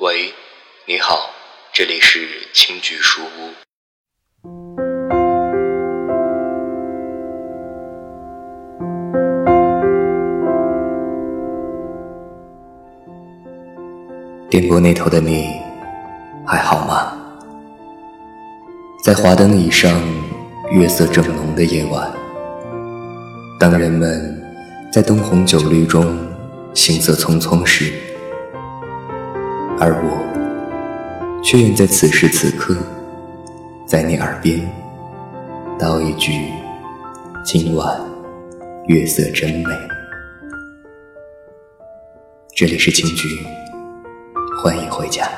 [0.00, 0.34] 喂，
[0.88, 1.30] 你好，
[1.72, 3.54] 这里是青桔书屋。
[14.50, 15.46] 电波那头的你，
[16.44, 17.16] 还好吗？
[19.04, 20.02] 在华灯以上，
[20.72, 22.10] 月色正浓的夜晚，
[23.60, 24.42] 当人们
[24.92, 26.18] 在灯红酒绿中
[26.74, 27.92] 行色匆匆时。
[29.80, 32.76] 而我却愿在此时此刻，
[33.86, 34.60] 在你耳边
[35.78, 36.32] 道一句：
[37.44, 38.00] 今晚
[38.86, 39.74] 月色真美。
[42.54, 43.28] 这里是青居，
[44.62, 45.28] 欢迎回家。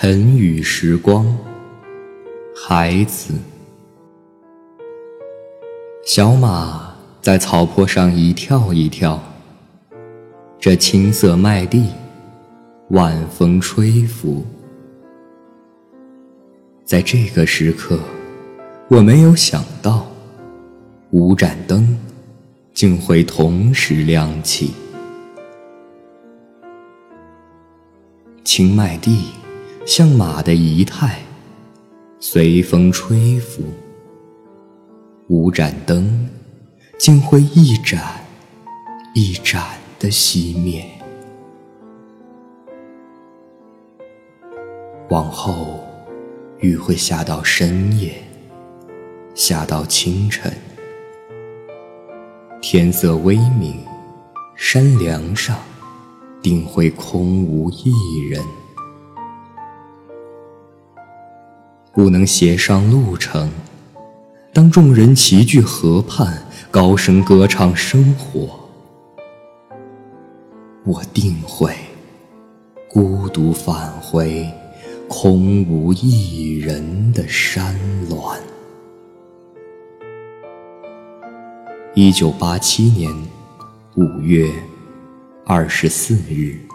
[0.00, 1.26] 晨雨时光，
[2.54, 3.34] 孩子，
[6.04, 9.20] 小马在草坡上一跳一跳。
[10.60, 11.88] 这青色麦地，
[12.90, 14.46] 晚风吹拂。
[16.84, 17.98] 在这个时刻，
[18.86, 20.06] 我没有想到，
[21.10, 21.98] 五盏灯
[22.72, 24.72] 竟会同时亮起。
[28.44, 29.32] 青麦地。
[29.88, 31.18] 像马的仪态，
[32.20, 33.62] 随风吹拂。
[35.28, 36.28] 五盏灯，
[36.98, 37.98] 竟会一盏
[39.14, 39.64] 一盏
[39.98, 40.84] 的熄灭。
[45.08, 45.80] 往后，
[46.60, 48.12] 雨会下到深夜，
[49.34, 50.52] 下到清晨。
[52.60, 53.74] 天色微明，
[54.54, 55.56] 山梁上
[56.42, 58.44] 定会空无一人。
[61.98, 63.50] 不能协上路程。
[64.52, 68.56] 当众人齐聚河畔，高声歌唱生活，
[70.84, 71.74] 我定会
[72.88, 74.48] 孤独返回
[75.08, 77.76] 空无一人的山
[78.08, 78.38] 峦。
[81.94, 83.12] 一九八七年
[83.96, 84.48] 五月
[85.44, 86.67] 二十四日。